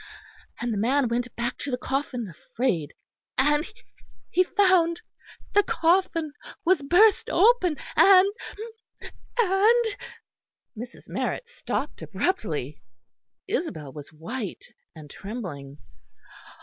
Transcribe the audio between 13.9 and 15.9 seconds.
was white and trembling.